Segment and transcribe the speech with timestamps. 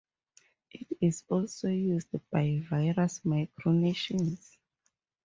[0.71, 4.57] It is also used by various micronations.